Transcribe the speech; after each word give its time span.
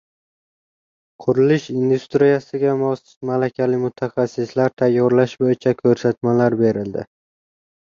Qurilish 1.23 1.67
industriyasiga 1.81 2.73
mos 2.81 3.05
malakali 3.33 3.81
mutaxassislar 3.85 4.77
tayyorlash 4.85 5.41
bo‘yicha 5.47 5.79
ko‘rsatmalar 5.87 6.63
berildi 6.69 7.11